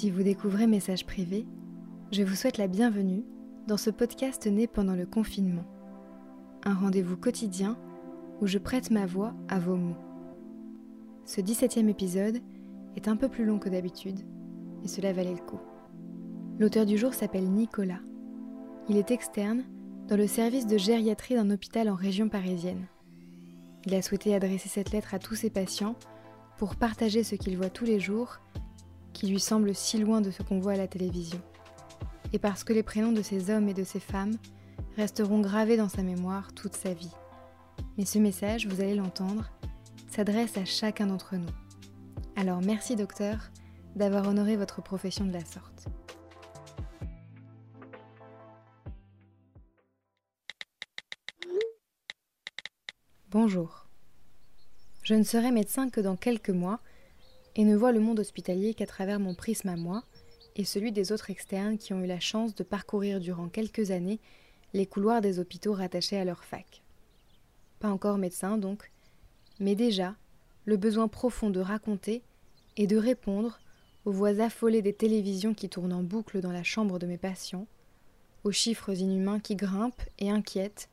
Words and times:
Si 0.00 0.10
vous 0.10 0.22
découvrez 0.22 0.66
Message 0.66 1.04
Privé, 1.04 1.44
je 2.10 2.22
vous 2.22 2.34
souhaite 2.34 2.56
la 2.56 2.68
bienvenue 2.68 3.22
dans 3.66 3.76
ce 3.76 3.90
podcast 3.90 4.46
né 4.46 4.66
pendant 4.66 4.94
le 4.94 5.04
confinement. 5.04 5.66
Un 6.64 6.72
rendez-vous 6.72 7.18
quotidien 7.18 7.76
où 8.40 8.46
je 8.46 8.56
prête 8.56 8.90
ma 8.90 9.04
voix 9.04 9.34
à 9.50 9.58
vos 9.58 9.76
mots. 9.76 9.98
Ce 11.26 11.42
17e 11.42 11.86
épisode 11.90 12.40
est 12.96 13.08
un 13.08 13.16
peu 13.16 13.28
plus 13.28 13.44
long 13.44 13.58
que 13.58 13.68
d'habitude, 13.68 14.20
et 14.82 14.88
cela 14.88 15.12
valait 15.12 15.34
le 15.34 15.44
coup. 15.44 15.60
L'auteur 16.58 16.86
du 16.86 16.96
jour 16.96 17.12
s'appelle 17.12 17.50
Nicolas. 17.50 18.00
Il 18.88 18.96
est 18.96 19.10
externe 19.10 19.64
dans 20.08 20.16
le 20.16 20.26
service 20.26 20.66
de 20.66 20.78
gériatrie 20.78 21.34
d'un 21.34 21.50
hôpital 21.50 21.90
en 21.90 21.94
région 21.94 22.30
parisienne. 22.30 22.86
Il 23.84 23.94
a 23.94 24.00
souhaité 24.00 24.34
adresser 24.34 24.70
cette 24.70 24.92
lettre 24.92 25.12
à 25.12 25.18
tous 25.18 25.34
ses 25.34 25.50
patients 25.50 25.96
pour 26.56 26.76
partager 26.76 27.22
ce 27.22 27.34
qu'il 27.34 27.58
voit 27.58 27.68
tous 27.68 27.84
les 27.84 28.00
jours 28.00 28.40
qui 29.12 29.26
lui 29.26 29.40
semble 29.40 29.74
si 29.74 29.98
loin 29.98 30.20
de 30.20 30.30
ce 30.30 30.42
qu'on 30.42 30.60
voit 30.60 30.72
à 30.72 30.76
la 30.76 30.88
télévision. 30.88 31.40
Et 32.32 32.38
parce 32.38 32.64
que 32.64 32.72
les 32.72 32.82
prénoms 32.82 33.12
de 33.12 33.22
ces 33.22 33.50
hommes 33.50 33.68
et 33.68 33.74
de 33.74 33.84
ces 33.84 34.00
femmes 34.00 34.36
resteront 34.96 35.40
gravés 35.40 35.76
dans 35.76 35.88
sa 35.88 36.02
mémoire 36.02 36.52
toute 36.52 36.76
sa 36.76 36.94
vie. 36.94 37.12
Mais 37.98 38.04
ce 38.04 38.18
message, 38.18 38.66
vous 38.66 38.80
allez 38.80 38.94
l'entendre, 38.94 39.50
s'adresse 40.08 40.56
à 40.56 40.64
chacun 40.64 41.06
d'entre 41.06 41.36
nous. 41.36 41.48
Alors 42.36 42.60
merci 42.60 42.96
docteur 42.96 43.50
d'avoir 43.96 44.28
honoré 44.28 44.56
votre 44.56 44.82
profession 44.82 45.24
de 45.24 45.32
la 45.32 45.44
sorte. 45.44 45.88
Bonjour. 53.30 53.86
Je 55.02 55.14
ne 55.14 55.22
serai 55.22 55.50
médecin 55.52 55.88
que 55.88 56.00
dans 56.00 56.16
quelques 56.16 56.50
mois 56.50 56.80
et 57.56 57.64
ne 57.64 57.76
vois 57.76 57.92
le 57.92 58.00
monde 58.00 58.20
hospitalier 58.20 58.74
qu'à 58.74 58.86
travers 58.86 59.20
mon 59.20 59.34
prisme 59.34 59.68
à 59.68 59.76
moi 59.76 60.04
et 60.56 60.64
celui 60.64 60.92
des 60.92 61.12
autres 61.12 61.30
externes 61.30 61.78
qui 61.78 61.92
ont 61.92 62.00
eu 62.00 62.06
la 62.06 62.20
chance 62.20 62.54
de 62.54 62.62
parcourir 62.62 63.20
durant 63.20 63.48
quelques 63.48 63.90
années 63.90 64.20
les 64.72 64.86
couloirs 64.86 65.20
des 65.20 65.38
hôpitaux 65.38 65.72
rattachés 65.72 66.18
à 66.18 66.24
leur 66.24 66.44
fac. 66.44 66.82
Pas 67.78 67.90
encore 67.90 68.18
médecin 68.18 68.58
donc, 68.58 68.90
mais 69.58 69.74
déjà 69.74 70.14
le 70.64 70.76
besoin 70.76 71.08
profond 71.08 71.50
de 71.50 71.60
raconter 71.60 72.22
et 72.76 72.86
de 72.86 72.96
répondre 72.96 73.60
aux 74.04 74.12
voix 74.12 74.40
affolées 74.40 74.82
des 74.82 74.92
télévisions 74.92 75.54
qui 75.54 75.68
tournent 75.68 75.92
en 75.92 76.02
boucle 76.02 76.40
dans 76.40 76.52
la 76.52 76.62
chambre 76.62 76.98
de 76.98 77.06
mes 77.06 77.18
patients, 77.18 77.66
aux 78.44 78.52
chiffres 78.52 78.98
inhumains 78.98 79.40
qui 79.40 79.56
grimpent 79.56 80.02
et 80.18 80.30
inquiètent, 80.30 80.88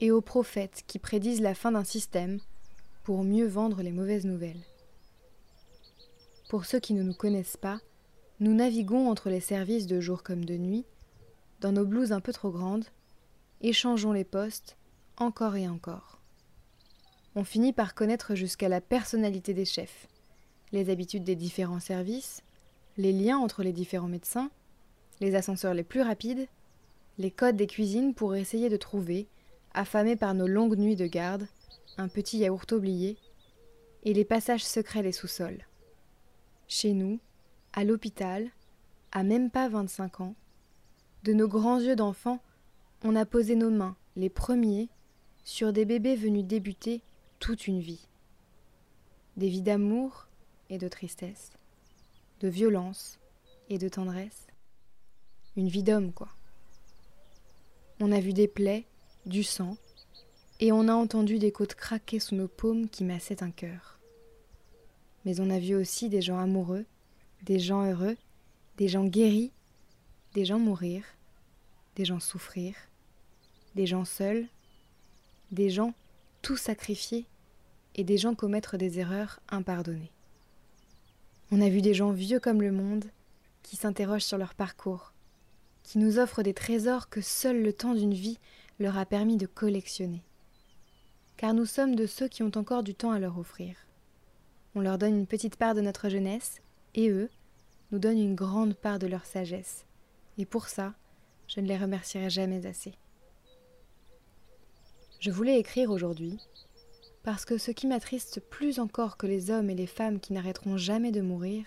et 0.00 0.10
aux 0.10 0.20
prophètes 0.20 0.82
qui 0.86 0.98
prédisent 0.98 1.40
la 1.40 1.54
fin 1.54 1.72
d'un 1.72 1.84
système 1.84 2.40
pour 3.04 3.22
mieux 3.22 3.46
vendre 3.46 3.82
les 3.82 3.92
mauvaises 3.92 4.24
nouvelles. 4.24 4.62
Pour 6.52 6.66
ceux 6.66 6.80
qui 6.80 6.92
ne 6.92 7.02
nous 7.02 7.14
connaissent 7.14 7.56
pas, 7.56 7.80
nous 8.38 8.52
naviguons 8.52 9.08
entre 9.08 9.30
les 9.30 9.40
services 9.40 9.86
de 9.86 10.02
jour 10.02 10.22
comme 10.22 10.44
de 10.44 10.58
nuit, 10.58 10.84
dans 11.60 11.72
nos 11.72 11.86
blouses 11.86 12.12
un 12.12 12.20
peu 12.20 12.30
trop 12.30 12.50
grandes, 12.50 12.84
échangeons 13.62 14.12
les 14.12 14.24
postes 14.24 14.76
encore 15.16 15.56
et 15.56 15.66
encore. 15.66 16.20
On 17.36 17.42
finit 17.42 17.72
par 17.72 17.94
connaître 17.94 18.34
jusqu'à 18.34 18.68
la 18.68 18.82
personnalité 18.82 19.54
des 19.54 19.64
chefs, 19.64 20.08
les 20.72 20.90
habitudes 20.90 21.24
des 21.24 21.36
différents 21.36 21.80
services, 21.80 22.42
les 22.98 23.14
liens 23.14 23.38
entre 23.38 23.62
les 23.62 23.72
différents 23.72 24.06
médecins, 24.06 24.50
les 25.20 25.34
ascenseurs 25.34 25.72
les 25.72 25.84
plus 25.84 26.02
rapides, 26.02 26.48
les 27.16 27.30
codes 27.30 27.56
des 27.56 27.66
cuisines 27.66 28.12
pour 28.12 28.34
essayer 28.34 28.68
de 28.68 28.76
trouver, 28.76 29.26
affamés 29.72 30.16
par 30.16 30.34
nos 30.34 30.48
longues 30.48 30.76
nuits 30.76 30.96
de 30.96 31.06
garde, 31.06 31.48
un 31.96 32.08
petit 32.08 32.36
yaourt 32.36 32.70
oublié, 32.72 33.16
et 34.02 34.12
les 34.12 34.26
passages 34.26 34.66
secrets 34.66 35.02
des 35.02 35.12
sous-sols. 35.12 35.64
Chez 36.74 36.94
nous, 36.94 37.20
à 37.74 37.84
l'hôpital, 37.84 38.50
à 39.12 39.24
même 39.24 39.50
pas 39.50 39.68
25 39.68 40.22
ans, 40.22 40.34
de 41.22 41.34
nos 41.34 41.46
grands 41.46 41.78
yeux 41.78 41.96
d'enfants, 41.96 42.40
on 43.04 43.14
a 43.14 43.26
posé 43.26 43.56
nos 43.56 43.68
mains, 43.68 43.94
les 44.16 44.30
premiers, 44.30 44.88
sur 45.44 45.74
des 45.74 45.84
bébés 45.84 46.16
venus 46.16 46.46
débuter 46.46 47.02
toute 47.40 47.66
une 47.66 47.80
vie. 47.80 48.08
Des 49.36 49.50
vies 49.50 49.60
d'amour 49.60 50.28
et 50.70 50.78
de 50.78 50.88
tristesse, 50.88 51.50
de 52.40 52.48
violence 52.48 53.18
et 53.68 53.76
de 53.76 53.90
tendresse. 53.90 54.46
Une 55.58 55.68
vie 55.68 55.82
d'homme, 55.82 56.14
quoi. 56.14 56.30
On 58.00 58.12
a 58.12 58.18
vu 58.18 58.32
des 58.32 58.48
plaies, 58.48 58.86
du 59.26 59.42
sang, 59.42 59.76
et 60.58 60.72
on 60.72 60.88
a 60.88 60.94
entendu 60.94 61.38
des 61.38 61.52
côtes 61.52 61.74
craquer 61.74 62.18
sous 62.18 62.34
nos 62.34 62.48
paumes 62.48 62.88
qui 62.88 63.04
massaient 63.04 63.42
un 63.42 63.50
cœur 63.50 63.91
mais 65.24 65.40
on 65.40 65.50
a 65.50 65.58
vu 65.58 65.74
aussi 65.74 66.08
des 66.08 66.22
gens 66.22 66.38
amoureux, 66.38 66.84
des 67.42 67.58
gens 67.58 67.84
heureux, 67.84 68.16
des 68.76 68.88
gens 68.88 69.04
guéris, 69.04 69.52
des 70.34 70.44
gens 70.44 70.58
mourir, 70.58 71.04
des 71.96 72.04
gens 72.04 72.20
souffrir, 72.20 72.74
des 73.74 73.86
gens 73.86 74.04
seuls, 74.04 74.46
des 75.50 75.70
gens 75.70 75.94
tout 76.40 76.56
sacrifiés 76.56 77.26
et 77.94 78.04
des 78.04 78.16
gens 78.16 78.34
commettre 78.34 78.76
des 78.76 78.98
erreurs 78.98 79.40
impardonnées. 79.48 80.10
On 81.50 81.60
a 81.60 81.68
vu 81.68 81.82
des 81.82 81.94
gens 81.94 82.12
vieux 82.12 82.40
comme 82.40 82.62
le 82.62 82.72
monde 82.72 83.04
qui 83.62 83.76
s'interrogent 83.76 84.24
sur 84.24 84.38
leur 84.38 84.54
parcours, 84.54 85.12
qui 85.82 85.98
nous 85.98 86.18
offrent 86.18 86.42
des 86.42 86.54
trésors 86.54 87.08
que 87.08 87.20
seul 87.20 87.62
le 87.62 87.72
temps 87.72 87.94
d'une 87.94 88.14
vie 88.14 88.38
leur 88.78 88.96
a 88.96 89.04
permis 89.04 89.36
de 89.36 89.46
collectionner. 89.46 90.22
Car 91.36 91.54
nous 91.54 91.66
sommes 91.66 91.94
de 91.94 92.06
ceux 92.06 92.28
qui 92.28 92.42
ont 92.42 92.52
encore 92.56 92.82
du 92.82 92.94
temps 92.94 93.12
à 93.12 93.18
leur 93.18 93.38
offrir. 93.38 93.76
On 94.74 94.80
leur 94.80 94.98
donne 94.98 95.18
une 95.18 95.26
petite 95.26 95.56
part 95.56 95.74
de 95.74 95.80
notre 95.80 96.08
jeunesse, 96.08 96.60
et 96.94 97.10
eux 97.10 97.28
nous 97.90 97.98
donnent 97.98 98.18
une 98.18 98.34
grande 98.34 98.74
part 98.74 98.98
de 98.98 99.06
leur 99.06 99.26
sagesse. 99.26 99.84
Et 100.38 100.46
pour 100.46 100.68
ça, 100.68 100.94
je 101.46 101.60
ne 101.60 101.66
les 101.66 101.76
remercierai 101.76 102.30
jamais 102.30 102.66
assez. 102.66 102.94
Je 105.20 105.30
voulais 105.30 105.58
écrire 105.58 105.90
aujourd'hui, 105.90 106.38
parce 107.22 107.44
que 107.44 107.58
ce 107.58 107.70
qui 107.70 107.86
m'attriste 107.86 108.40
plus 108.40 108.80
encore 108.80 109.16
que 109.16 109.26
les 109.26 109.50
hommes 109.50 109.70
et 109.70 109.74
les 109.74 109.86
femmes 109.86 110.20
qui 110.20 110.32
n'arrêteront 110.32 110.76
jamais 110.76 111.12
de 111.12 111.20
mourir, 111.20 111.66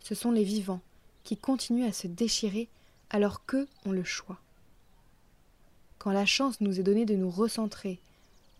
ce 0.00 0.14
sont 0.14 0.32
les 0.32 0.44
vivants 0.44 0.80
qui 1.22 1.36
continuent 1.36 1.86
à 1.86 1.92
se 1.92 2.06
déchirer 2.06 2.68
alors 3.10 3.44
qu'eux 3.44 3.68
ont 3.84 3.92
le 3.92 4.04
choix. 4.04 4.38
Quand 5.98 6.12
la 6.12 6.26
chance 6.26 6.60
nous 6.60 6.80
est 6.80 6.84
donnée 6.84 7.04
de 7.04 7.16
nous 7.16 7.30
recentrer 7.30 8.00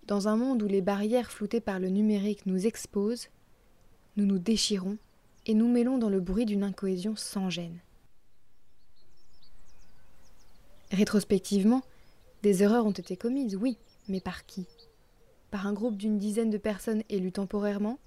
dans 0.06 0.28
un 0.28 0.36
monde 0.36 0.62
où 0.62 0.66
les 0.66 0.82
barrières 0.82 1.30
floutées 1.30 1.60
par 1.60 1.78
le 1.78 1.88
numérique 1.88 2.46
nous 2.46 2.66
exposent, 2.66 3.28
nous 4.16 4.26
nous 4.26 4.38
déchirons 4.38 4.98
et 5.46 5.54
nous 5.54 5.68
mêlons 5.68 5.98
dans 5.98 6.08
le 6.08 6.20
bruit 6.20 6.46
d'une 6.46 6.64
incohésion 6.64 7.14
sans 7.16 7.50
gêne. 7.50 7.78
Rétrospectivement, 10.90 11.82
des 12.42 12.62
erreurs 12.62 12.86
ont 12.86 12.92
été 12.92 13.16
commises, 13.16 13.56
oui, 13.56 13.76
mais 14.08 14.20
par 14.20 14.46
qui? 14.46 14.66
Par 15.50 15.66
un 15.66 15.72
groupe 15.72 15.96
d'une 15.96 16.18
dizaine 16.18 16.50
de 16.50 16.58
personnes 16.58 17.02
élues 17.08 17.32
temporairement? 17.32 17.98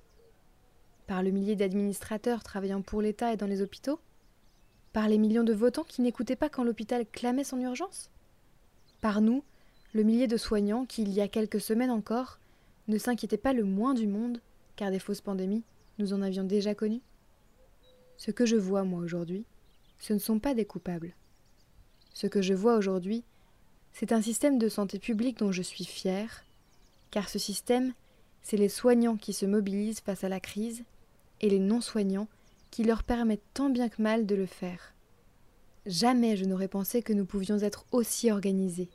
Par 1.07 1.23
le 1.23 1.31
millier 1.31 1.55
d'administrateurs 1.55 2.43
travaillant 2.43 2.81
pour 2.81 3.01
l'État 3.01 3.33
et 3.33 3.37
dans 3.37 3.47
les 3.47 3.61
hôpitaux? 3.61 3.99
Par 4.93 5.07
les 5.07 5.17
millions 5.17 5.43
de 5.43 5.53
votants 5.53 5.83
qui 5.83 6.01
n'écoutaient 6.01 6.35
pas 6.35 6.49
quand 6.49 6.63
l'hôpital 6.63 7.05
clamait 7.05 7.43
son 7.43 7.59
urgence? 7.59 8.09
Par 9.01 9.21
nous, 9.21 9.43
le 9.93 10.03
millier 10.03 10.27
de 10.27 10.37
soignants 10.37 10.85
qui, 10.85 11.01
il 11.01 11.13
y 11.13 11.21
a 11.21 11.27
quelques 11.27 11.61
semaines 11.61 11.91
encore, 11.91 12.39
ne 12.87 12.97
s'inquiétaient 12.97 13.37
pas 13.37 13.53
le 13.53 13.63
moins 13.63 13.93
du 13.93 14.07
monde, 14.07 14.41
car 14.75 14.91
des 14.91 14.99
fausses 14.99 15.21
pandémies, 15.21 15.63
nous 15.99 16.13
en 16.13 16.21
avions 16.21 16.43
déjà 16.43 16.73
connu 16.73 17.01
Ce 18.17 18.31
que 18.31 18.45
je 18.45 18.55
vois, 18.55 18.83
moi, 18.83 19.01
aujourd'hui, 19.01 19.45
ce 19.99 20.13
ne 20.13 20.19
sont 20.19 20.39
pas 20.39 20.53
des 20.53 20.65
coupables. 20.65 21.13
Ce 22.13 22.25
que 22.25 22.41
je 22.41 22.53
vois 22.53 22.77
aujourd'hui, 22.77 23.23
c'est 23.93 24.11
un 24.11 24.21
système 24.21 24.57
de 24.57 24.69
santé 24.69 24.97
publique 24.97 25.39
dont 25.39 25.51
je 25.51 25.61
suis 25.61 25.85
fière, 25.85 26.43
car 27.11 27.29
ce 27.29 27.37
système, 27.37 27.93
c'est 28.41 28.57
les 28.57 28.69
soignants 28.69 29.17
qui 29.17 29.33
se 29.33 29.45
mobilisent 29.45 29.99
face 29.99 30.23
à 30.23 30.29
la 30.29 30.39
crise 30.39 30.83
et 31.41 31.49
les 31.49 31.59
non-soignants 31.59 32.27
qui 32.71 32.83
leur 32.83 33.03
permettent 33.03 33.43
tant 33.53 33.69
bien 33.69 33.89
que 33.89 34.01
mal 34.01 34.25
de 34.25 34.35
le 34.35 34.45
faire. 34.45 34.93
Jamais 35.85 36.37
je 36.37 36.45
n'aurais 36.45 36.67
pensé 36.67 37.01
que 37.01 37.13
nous 37.13 37.25
pouvions 37.25 37.59
être 37.59 37.85
aussi 37.91 38.31
organisés. 38.31 38.89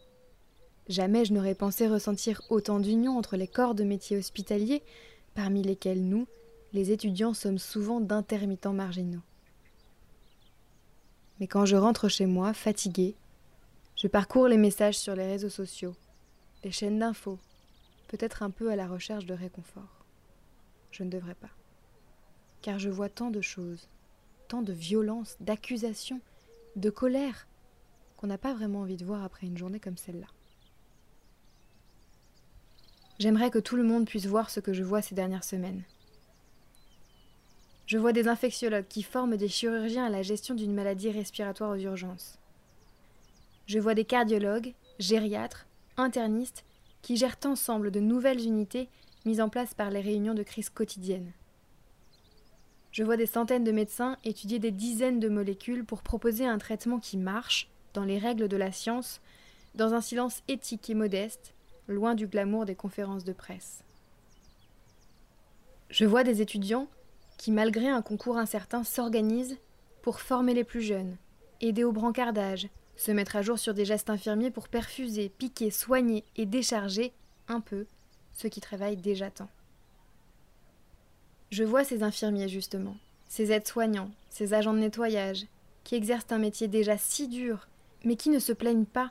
Jamais 0.89 1.25
je 1.25 1.33
n'aurais 1.33 1.55
pensé 1.55 1.89
ressentir 1.89 2.43
autant 2.51 2.79
d'union 2.79 3.17
entre 3.19 3.37
les 3.37 3.49
corps 3.49 3.75
de 3.75 3.85
métiers 3.85 4.17
hospitaliers, 4.17 4.83
parmi 5.35 5.62
lesquels 5.62 6.05
nous, 6.05 6.27
les 6.75 6.91
étudiants 6.91 7.35
sommes 7.35 7.59
souvent 7.59 8.00
d'intermittents 8.00 8.73
marginaux. 8.73 9.23
Mais 11.38 11.47
quand 11.47 11.65
je 11.67 11.76
rentre 11.76 12.09
chez 12.09 12.26
moi, 12.26 12.53
fatiguée, 12.53 13.15
je 13.97 14.09
parcours 14.09 14.49
les 14.49 14.56
messages 14.56 14.99
sur 14.99 15.15
les 15.15 15.26
réseaux 15.26 15.49
sociaux, 15.49 15.94
les 16.65 16.73
chaînes 16.73 16.99
d'infos, 16.99 17.38
peut-être 18.09 18.43
un 18.43 18.50
peu 18.50 18.71
à 18.73 18.76
la 18.76 18.88
recherche 18.88 19.25
de 19.25 19.35
réconfort. 19.35 20.05
Je 20.91 21.05
ne 21.05 21.11
devrais 21.11 21.37
pas. 21.37 21.50
Car 22.61 22.81
je 22.81 22.91
vois 22.91 23.09
tant 23.09 23.31
de 23.31 23.41
choses, 23.41 23.88
tant 24.49 24.62
de 24.62 24.73
violence, 24.73 25.37
d'accusations, 25.38 26.20
de 26.75 26.91
colère, 26.91 27.47
qu'on 28.17 28.27
n'a 28.27 28.38
pas 28.38 28.53
vraiment 28.53 28.81
envie 28.81 28.97
de 28.97 29.05
voir 29.05 29.23
après 29.23 29.47
une 29.47 29.59
journée 29.59 29.81
comme 29.81 29.97
celle-là. 29.97 30.27
J'aimerais 33.20 33.53
que 33.53 33.61
tout 33.61 33.77
le 33.77 33.85
monde 33.85 34.06
puisse 34.06 34.27
voir 34.27 34.50
ce 34.50 34.59
que 34.59 34.73
je 34.73 34.82
vois 34.82 35.03
ces 35.03 35.15
dernières 35.15 35.44
semaines. 35.44 35.85
Je 37.87 37.99
vois 37.99 38.13
des 38.13 38.29
infectiologues 38.29 38.89
qui 38.89 39.03
forment 39.03 39.37
des 39.37 39.49
chirurgiens 39.49 40.07
à 40.07 40.11
la 40.11 40.23
gestion 40.23 40.55
d'une 40.55 40.75
maladie 40.75 41.11
respiratoire 41.11 41.71
aux 41.71 41.81
urgences. 41.81 42.39
Je 43.67 43.79
vois 43.79 43.95
des 43.95 44.05
cardiologues, 44.05 44.73
gériatres, 44.99 45.67
internistes 45.97 46.65
qui 47.03 47.17
gèrent 47.17 47.37
ensemble 47.45 47.91
de 47.91 48.01
nouvelles 48.01 48.45
unités 48.45 48.89
mises 49.27 49.41
en 49.41 49.49
place 49.49 49.75
par 49.75 49.91
les 49.91 50.01
réunions 50.01 50.35
de 50.35 50.43
crise 50.43 50.71
quotidiennes. 50.71 51.33
Je 52.93 53.03
vois 53.03 53.17
des 53.17 53.27
centaines 53.27 53.65
de 53.65 53.73
médecins 53.73 54.17
étudier 54.25 54.59
des 54.59 54.71
dizaines 54.71 55.21
de 55.21 55.29
molécules 55.29 55.85
pour 55.85 56.03
proposer 56.03 56.47
un 56.47 56.59
traitement 56.59 56.99
qui 56.99 57.17
marche, 57.17 57.69
dans 57.93 58.05
les 58.05 58.19
règles 58.19 58.49
de 58.49 58.57
la 58.57 58.73
science, 58.73 59.21
dans 59.75 59.95
un 59.95 60.01
silence 60.01 60.43
éthique 60.49 60.89
et 60.89 60.95
modeste, 60.95 61.55
loin 61.89 62.15
du 62.15 62.27
glamour 62.27 62.65
des 62.65 62.75
conférences 62.75 63.25
de 63.25 63.33
presse. 63.33 63.83
Je 65.91 66.05
vois 66.05 66.25
des 66.25 66.41
étudiants 66.41 66.89
qui, 67.44 67.52
malgré 67.52 67.91
un 67.91 68.00
concours 68.00 68.38
incertain, 68.38 68.85
s'organisent 68.85 69.58
pour 70.00 70.23
former 70.23 70.55
les 70.55 70.64
plus 70.64 70.81
jeunes, 70.81 71.19
aider 71.61 71.85
au 71.85 71.93
brancardage, 71.93 72.70
se 72.96 73.12
mettre 73.12 73.37
à 73.37 73.43
jour 73.43 73.58
sur 73.58 73.75
des 73.75 73.85
gestes 73.85 74.08
infirmiers 74.08 74.50
pour 74.50 74.67
perfuser, 74.67 75.29
piquer, 75.29 75.70
soigner 75.70 76.25
et 76.37 76.46
décharger 76.46 77.12
un 77.49 77.61
peu 77.61 77.85
ceux 78.32 78.49
qui 78.49 78.62
travaillent 78.62 78.96
déjà 78.96 79.31
tant. 79.31 79.50
Je 81.50 81.64
vois 81.64 81.85
ces 81.85 82.02
infirmiers 82.02 82.49
justement, 82.49 82.96
ces 83.29 83.52
aides-soignants, 83.52 84.11
ces 84.31 84.55
agents 84.55 84.73
de 84.73 84.79
nettoyage, 84.79 85.44
qui 85.85 85.96
exercent 85.96 86.32
un 86.32 86.38
métier 86.38 86.67
déjà 86.67 86.96
si 86.96 87.29
dur, 87.29 87.69
mais 88.06 88.17
qui 88.17 88.31
ne 88.31 88.38
se 88.38 88.55
plaignent 88.55 88.87
pas 88.87 89.11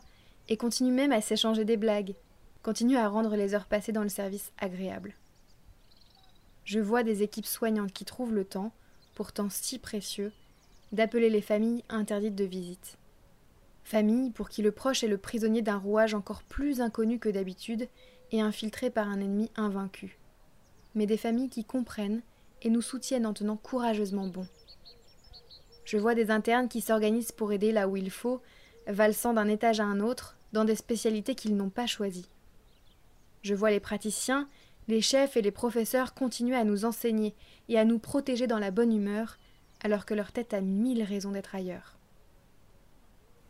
et 0.49 0.57
continuent 0.57 0.95
même 0.95 1.11
à 1.11 1.21
s'échanger 1.21 1.65
des 1.65 1.77
blagues, 1.77 2.15
continuent 2.63 2.97
à 2.97 3.09
rendre 3.09 3.35
les 3.35 3.53
heures 3.53 3.67
passées 3.67 3.91
dans 3.91 4.01
le 4.01 4.09
service 4.09 4.51
agréables. 4.57 5.13
Je 6.65 6.79
vois 6.79 7.03
des 7.03 7.23
équipes 7.23 7.45
soignantes 7.45 7.93
qui 7.93 8.05
trouvent 8.05 8.33
le 8.33 8.45
temps, 8.45 8.71
pourtant 9.15 9.49
si 9.49 9.79
précieux, 9.79 10.31
d'appeler 10.91 11.29
les 11.29 11.41
familles 11.41 11.83
interdites 11.89 12.35
de 12.35 12.45
visite. 12.45 12.97
Familles 13.83 14.31
pour 14.31 14.49
qui 14.49 14.61
le 14.61 14.71
proche 14.71 15.03
est 15.03 15.09
le 15.09 15.17
prisonnier 15.17 15.61
d'un 15.61 15.77
rouage 15.77 16.13
encore 16.13 16.43
plus 16.43 16.79
inconnu 16.79 17.19
que 17.19 17.29
d'habitude 17.29 17.87
et 18.31 18.41
infiltré 18.41 18.89
par 18.89 19.09
un 19.09 19.19
ennemi 19.19 19.51
invaincu. 19.55 20.17
Mais 20.95 21.05
des 21.05 21.17
familles 21.17 21.49
qui 21.49 21.65
comprennent 21.65 22.21
et 22.61 22.69
nous 22.69 22.81
soutiennent 22.81 23.25
en 23.25 23.33
tenant 23.33 23.57
courageusement 23.57 24.27
bon. 24.27 24.47
Je 25.83 25.97
vois 25.97 26.15
des 26.15 26.31
internes 26.31 26.69
qui 26.69 26.79
s'organisent 26.79 27.33
pour 27.33 27.51
aider 27.51 27.73
là 27.73 27.89
où 27.89 27.97
il 27.97 28.09
faut, 28.09 28.41
valsant 28.87 29.33
d'un 29.33 29.49
étage 29.49 29.81
à 29.81 29.85
un 29.85 29.99
autre, 29.99 30.37
dans 30.53 30.63
des 30.63 30.75
spécialités 30.75 31.35
qu'ils 31.35 31.57
n'ont 31.57 31.69
pas 31.69 31.87
choisies. 31.87 32.29
Je 33.41 33.53
vois 33.53 33.71
les 33.71 33.81
praticiens, 33.81 34.47
les 34.87 35.01
chefs 35.01 35.37
et 35.37 35.41
les 35.41 35.51
professeurs 35.51 36.13
continuer 36.13 36.55
à 36.55 36.63
nous 36.63 36.85
enseigner 36.85 37.33
et 37.69 37.79
à 37.79 37.85
nous 37.85 37.99
protéger 37.99 38.47
dans 38.47 38.59
la 38.59 38.71
bonne 38.71 38.93
humeur, 38.93 39.37
alors 39.83 40.05
que 40.05 40.13
leur 40.13 40.31
tête 40.31 40.53
a 40.53 40.61
mille 40.61 41.03
raisons 41.03 41.31
d'être 41.31 41.55
ailleurs. 41.55 41.97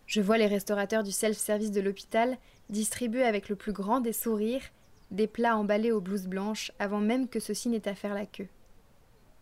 Je 0.05 0.21
vois 0.21 0.37
les 0.37 0.47
restaurateurs 0.47 1.03
du 1.03 1.11
self-service 1.11 1.71
de 1.71 1.81
l'hôpital 1.81 2.37
distribuer 2.69 3.23
avec 3.23 3.49
le 3.49 3.55
plus 3.55 3.73
grand 3.73 3.99
des 3.99 4.13
sourires 4.13 4.69
des 5.13 5.27
plats 5.27 5.57
emballés 5.57 5.91
aux 5.91 6.01
blouses 6.01 6.27
blanches 6.27 6.71
avant 6.79 6.99
même 6.99 7.27
que 7.27 7.39
ceux-ci 7.39 7.69
n'aient 7.69 7.87
à 7.87 7.95
faire 7.95 8.15
la 8.15 8.25
queue. 8.25 8.47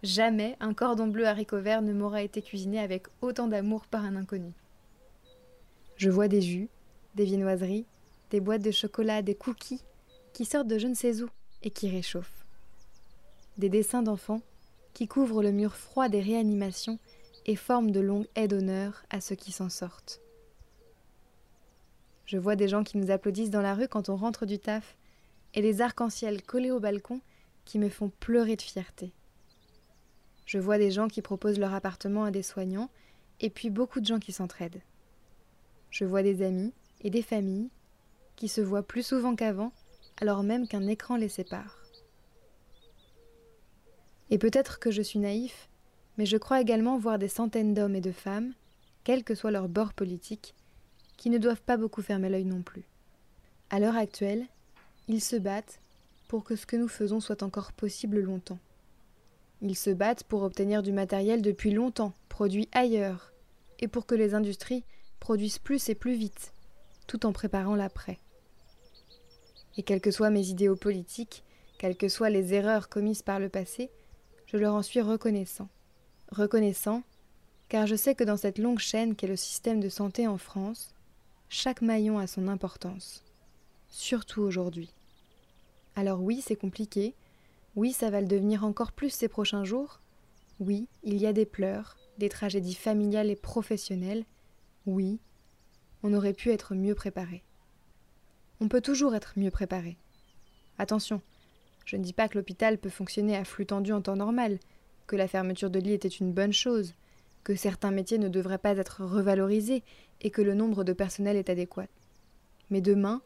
Jamais 0.03 0.57
un 0.59 0.73
cordon 0.73 1.07
bleu 1.07 1.25
haricot 1.25 1.61
vert 1.61 1.81
ne 1.81 1.93
m'aura 1.93 2.21
été 2.21 2.41
cuisiné 2.41 2.79
avec 2.79 3.07
autant 3.21 3.47
d'amour 3.47 3.85
par 3.85 4.03
un 4.03 4.15
inconnu. 4.15 4.51
Je 5.95 6.09
vois 6.09 6.27
des 6.27 6.41
jus, 6.41 6.67
des 7.15 7.23
viennoiseries, 7.23 7.85
des 8.31 8.41
boîtes 8.41 8.63
de 8.63 8.71
chocolat, 8.71 9.21
des 9.21 9.35
cookies 9.35 9.83
qui 10.33 10.45
sortent 10.45 10.67
de 10.67 10.77
je 10.77 10.88
ne 10.88 10.93
sais 10.93 11.21
où 11.21 11.29
et 11.63 11.72
qui 11.72 11.90
réchauffent. 11.90 12.46
Des 13.58 13.69
dessins 13.69 14.04
d'enfants 14.04 14.42
qui 14.94 15.08
couvrent 15.08 15.44
le 15.44 15.52
mur 15.52 15.75
froid 15.75 16.10
des 16.10 16.22
réanimations 16.22 17.00
et 17.46 17.56
forment 17.56 17.92
de 17.92 18.00
longues 18.00 18.28
haies 18.36 18.48
d'honneur 18.48 19.04
à 19.10 19.22
ceux 19.22 19.36
qui 19.36 19.52
s'en 19.52 19.69
sortent. 19.69 20.22
Je 22.25 22.38
vois 22.38 22.56
des 22.56 22.68
gens 22.68 22.84
qui 22.84 22.98
nous 22.98 23.12
applaudissent 23.12 23.50
dans 23.50 23.62
la 23.62 23.75
rue 23.75 23.88
quand 23.88 24.10
on 24.10 24.16
rentre 24.16 24.46
du 24.46 24.60
taf 24.60 24.96
et 25.54 25.62
des 25.62 25.81
arcs-en-ciel 25.81 26.42
collés 26.44 26.72
au 26.72 26.80
balcon 26.80 27.22
qui 27.66 27.80
me 27.80 27.90
font 27.90 28.12
pleurer 28.19 28.56
de 28.56 28.62
fierté. 28.62 29.12
Je 30.46 30.58
vois 30.58 30.78
des 30.78 30.92
gens 30.92 31.08
qui 31.08 31.22
proposent 31.22 31.60
leur 31.60 31.74
appartement 31.74 32.24
à 32.24 32.31
des 32.31 32.44
soignants, 32.44 32.90
et 33.40 33.50
puis 33.50 33.69
beaucoup 33.69 34.00
de 34.00 34.06
gens 34.06 34.19
qui 34.19 34.31
s'entraident. 34.31 34.81
Je 35.90 36.06
vois 36.06 36.24
des 36.24 36.42
amis 36.42 36.74
et 37.02 37.10
des 37.10 37.22
familles 37.22 37.69
qui 38.36 38.48
se 38.48 38.62
voient 38.62 38.84
plus 38.84 39.04
souvent 39.04 39.36
qu'avant, 39.36 39.72
alors 40.21 40.44
même 40.44 40.68
qu'un 40.68 40.88
écran 40.88 41.18
les 41.18 41.29
sépare. 41.29 41.79
Et 44.29 44.38
peut-être 44.38 44.79
que 44.79 44.91
je 44.91 45.01
suis 45.01 45.19
naïf, 45.19 45.68
mais 46.18 46.25
je 46.25 46.38
crois 46.38 46.62
également 46.62 46.97
voir 46.97 47.19
des 47.19 47.27
centaines 47.27 47.73
d'hommes 47.73 47.95
et 47.95 48.01
de 48.01 48.12
femmes, 48.12 48.53
quel 49.03 49.23
que 49.23 49.35
soit 49.35 49.51
leur 49.51 49.68
bord 49.68 49.94
politique, 49.94 50.53
qui 51.18 51.29
ne 51.29 51.39
doivent 51.39 51.62
pas 51.62 51.75
beaucoup 51.75 52.01
fermer 52.01 52.29
l'œil 52.29 52.45
non 52.45 52.62
plus. 52.62 52.83
À 53.71 53.79
l'heure 53.79 53.97
actuelle, 53.97 54.45
ils 55.07 55.21
se 55.21 55.35
battent 55.35 55.79
pour 56.27 56.44
que 56.44 56.56
ce 56.56 56.65
que 56.65 56.77
nous 56.77 56.88
faisons 56.88 57.19
soit 57.19 57.44
encore 57.44 57.74
possible 57.74 58.19
longtemps. 58.19 58.59
Ils 59.62 59.75
se 59.75 59.89
battent 59.89 60.24
pour 60.24 60.44
obtenir 60.44 60.83
du 60.83 60.91
matériel 60.91 61.41
depuis 61.41 61.71
longtemps, 61.71 62.13
produit 62.29 62.69
ailleurs, 62.74 63.33
et 63.79 63.88
pour 63.88 64.06
que 64.06 64.15
les 64.15 64.33
industries 64.33 64.83
produisent 65.19 65.59
plus 65.59 65.89
et 65.89 65.95
plus 65.95 66.13
vite, 66.13 66.53
tout 67.07 67.25
en 67.25 67.33
préparant 67.33 67.75
l'après. 67.75 68.19
Et 69.77 69.83
quelles 69.83 70.01
que 70.01 70.12
soient 70.12 70.29
mes 70.29 70.47
idéaux 70.47 70.75
politiques, 70.75 71.44
quelles 71.77 71.97
que 71.97 72.09
soient 72.09 72.29
les 72.29 72.53
erreurs 72.53 72.89
commises 72.89 73.21
par 73.21 73.39
le 73.39 73.50
passé, 73.50 73.89
je 74.45 74.57
leur 74.57 74.75
en 74.75 74.81
suis 74.81 75.01
reconnaissant. 75.01 75.69
Reconnaissant, 76.31 77.03
car 77.69 77.88
je 77.88 77.95
sais 77.95 78.15
que 78.15 78.23
dans 78.23 78.38
cette 78.38 78.57
longue 78.57 78.79
chaîne 78.79 79.15
qu'est 79.15 79.27
le 79.27 79.35
système 79.35 79.79
de 79.79 79.89
santé 79.89 80.27
en 80.27 80.38
France, 80.38 80.94
chaque 81.50 81.81
maillon 81.81 82.19
a 82.19 82.27
son 82.27 82.47
importance, 82.47 83.23
surtout 83.89 84.41
aujourd'hui. 84.41 84.94
Alors 85.95 86.21
oui, 86.21 86.41
c'est 86.45 86.56
compliqué, 86.56 87.15
oui, 87.75 87.94
ça 87.94 88.09
va 88.09 88.19
le 88.19 88.27
devenir 88.27 88.65
encore 88.65 88.91
plus 88.91 89.09
ces 89.09 89.29
prochains 89.29 89.63
jours. 89.63 90.01
Oui, 90.59 90.88
il 91.03 91.17
y 91.17 91.25
a 91.25 91.33
des 91.33 91.45
pleurs, 91.45 91.97
des 92.17 92.29
tragédies 92.29 92.75
familiales 92.75 93.29
et 93.29 93.35
professionnelles. 93.35 94.25
Oui, 94.85 95.19
on 96.03 96.13
aurait 96.13 96.33
pu 96.33 96.51
être 96.51 96.75
mieux 96.75 96.95
préparé. 96.95 97.44
On 98.62 98.68
peut 98.68 98.81
toujours 98.81 99.16
être 99.16 99.34
mieux 99.38 99.50
préparé. 99.50 99.98
Attention, 100.78 101.19
je 101.84 101.98
ne 101.98 102.04
dis 102.04 102.13
pas 102.13 102.30
que 102.30 102.38
l'hôpital 102.38 102.78
peut 102.78 102.92
fonctionner 102.92 103.36
à 103.36 103.44
flux 103.44 103.66
tendu 103.66 103.92
en 103.92 104.04
temps 104.04 104.16
normal, 104.16 104.60
que 105.08 105.16
la 105.16 105.28
fermeture 105.28 105.72
de 105.72 105.80
lits 105.80 105.94
était 105.94 106.08
une 106.08 106.31
bonne 106.31 106.53
chose, 106.53 106.94
que 107.44 107.56
certains 107.56 107.89
métiers 107.89 108.20
ne 108.20 108.30
devraient 108.30 108.60
pas 108.60 108.77
être 108.77 109.03
revalorisés 109.03 109.84
et 110.22 110.30
que 110.30 110.44
le 110.44 110.53
nombre 110.53 110.84
de 110.84 110.94
personnel 110.94 111.38
est 111.38 111.50
adéquat. 111.50 111.88
Mais 112.70 112.82
demain, 112.82 113.24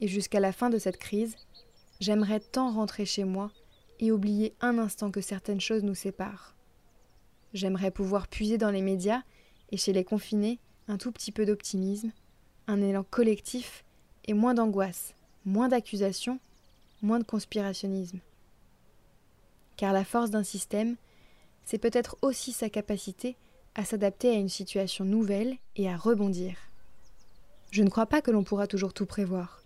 et 0.00 0.08
jusqu'à 0.08 0.40
la 0.40 0.50
fin 0.50 0.68
de 0.68 0.78
cette 0.78 0.98
crise, 0.98 1.36
j'aimerais 2.00 2.40
tant 2.40 2.72
rentrer 2.72 3.06
chez 3.06 3.22
moi 3.22 3.52
et 4.00 4.10
oublier 4.10 4.52
un 4.60 4.78
instant 4.78 5.12
que 5.12 5.20
certaines 5.20 5.60
choses 5.60 5.84
nous 5.84 5.94
séparent. 5.94 6.56
J'aimerais 7.54 7.92
pouvoir 7.92 8.26
puiser 8.26 8.58
dans 8.58 8.72
les 8.72 8.82
médias 8.82 9.22
et 9.70 9.76
chez 9.76 9.92
les 9.92 10.04
confinés 10.04 10.58
un 10.88 10.98
tout 10.98 11.12
petit 11.12 11.30
peu 11.30 11.46
d'optimisme, 11.46 12.10
un 12.66 12.82
élan 12.82 13.04
collectif 13.04 13.84
et 14.26 14.34
moins 14.34 14.54
d'angoisse, 14.54 15.14
moins 15.44 15.68
d'accusations, 15.68 16.38
moins 17.02 17.18
de 17.18 17.24
conspirationnisme. 17.24 18.20
Car 19.76 19.92
la 19.92 20.04
force 20.04 20.30
d'un 20.30 20.42
système, 20.42 20.96
c'est 21.64 21.78
peut-être 21.78 22.16
aussi 22.22 22.52
sa 22.52 22.70
capacité 22.70 23.36
à 23.74 23.84
s'adapter 23.84 24.30
à 24.30 24.34
une 24.34 24.48
situation 24.48 25.04
nouvelle 25.04 25.56
et 25.76 25.88
à 25.88 25.96
rebondir. 25.96 26.56
Je 27.70 27.82
ne 27.82 27.90
crois 27.90 28.06
pas 28.06 28.22
que 28.22 28.30
l'on 28.30 28.44
pourra 28.44 28.66
toujours 28.66 28.94
tout 28.94 29.06
prévoir, 29.06 29.62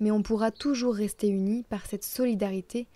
mais 0.00 0.10
on 0.10 0.22
pourra 0.22 0.50
toujours 0.50 0.94
rester 0.94 1.28
unis 1.28 1.64
par 1.68 1.84
cette 1.86 2.04
solidarité 2.04 2.86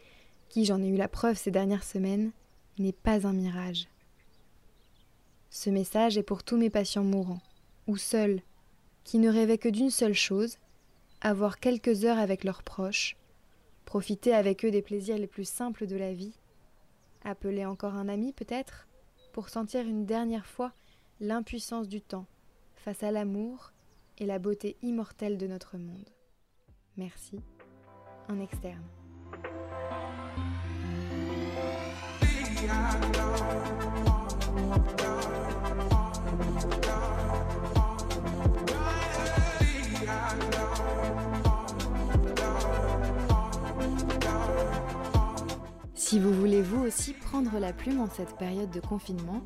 qui, 0.48 0.64
j'en 0.64 0.82
ai 0.82 0.88
eu 0.88 0.96
la 0.96 1.08
preuve 1.08 1.36
ces 1.36 1.50
dernières 1.50 1.84
semaines, 1.84 2.30
n'est 2.78 2.92
pas 2.92 3.26
un 3.26 3.32
mirage. 3.32 3.88
Ce 5.50 5.70
message 5.70 6.16
est 6.16 6.22
pour 6.22 6.42
tous 6.42 6.56
mes 6.56 6.70
patients 6.70 7.04
mourants, 7.04 7.42
ou 7.86 7.96
seuls, 7.96 8.40
qui 9.04 9.18
ne 9.18 9.30
rêvaient 9.30 9.58
que 9.58 9.68
d'une 9.68 9.90
seule 9.90 10.14
chose, 10.14 10.56
avoir 11.24 11.58
quelques 11.58 12.04
heures 12.04 12.18
avec 12.18 12.44
leurs 12.44 12.62
proches, 12.62 13.16
profiter 13.86 14.34
avec 14.34 14.64
eux 14.64 14.70
des 14.70 14.82
plaisirs 14.82 15.16
les 15.16 15.26
plus 15.26 15.48
simples 15.48 15.86
de 15.86 15.96
la 15.96 16.12
vie, 16.12 16.38
appeler 17.24 17.64
encore 17.64 17.94
un 17.94 18.08
ami 18.08 18.34
peut-être, 18.34 18.86
pour 19.32 19.48
sentir 19.48 19.88
une 19.88 20.04
dernière 20.04 20.46
fois 20.46 20.72
l'impuissance 21.20 21.88
du 21.88 22.02
temps 22.02 22.26
face 22.76 23.02
à 23.02 23.10
l'amour 23.10 23.72
et 24.18 24.26
la 24.26 24.38
beauté 24.38 24.76
immortelle 24.82 25.38
de 25.38 25.46
notre 25.46 25.78
monde. 25.78 26.10
Merci, 26.98 27.40
un 28.28 28.38
externe. 28.40 28.84
Si 46.14 46.20
vous 46.20 46.32
voulez 46.32 46.62
vous 46.62 46.86
aussi 46.86 47.12
prendre 47.12 47.58
la 47.58 47.72
plume 47.72 48.00
en 48.00 48.08
cette 48.08 48.36
période 48.36 48.70
de 48.70 48.78
confinement, 48.78 49.42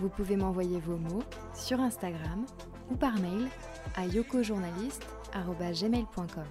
vous 0.00 0.08
pouvez 0.08 0.34
m'envoyer 0.34 0.80
vos 0.80 0.96
mots 0.96 1.22
sur 1.54 1.78
Instagram 1.78 2.44
ou 2.90 2.96
par 2.96 3.14
mail 3.20 3.46
à 3.94 4.04
yokojournaliste.gmail.com. 4.04 6.44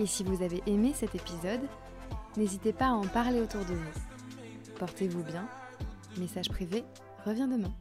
Et 0.00 0.06
si 0.06 0.24
vous 0.24 0.42
avez 0.42 0.64
aimé 0.66 0.90
cet 0.96 1.14
épisode, 1.14 1.60
n'hésitez 2.36 2.72
pas 2.72 2.86
à 2.86 2.94
en 2.94 3.06
parler 3.06 3.40
autour 3.40 3.64
de 3.66 3.74
vous. 3.74 4.00
Portez-vous 4.80 5.22
bien. 5.22 5.46
Message 6.18 6.48
privé 6.48 6.82
revient 7.24 7.46
demain. 7.48 7.72